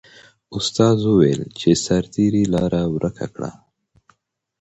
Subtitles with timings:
[0.57, 3.51] استاد وویل چې سرتیري لاره ورکه کړه.